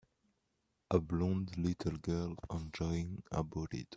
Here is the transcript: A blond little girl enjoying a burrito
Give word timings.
A 0.89 0.99
blond 0.99 1.55
little 1.59 1.95
girl 1.97 2.35
enjoying 2.51 3.21
a 3.31 3.43
burrito 3.43 3.85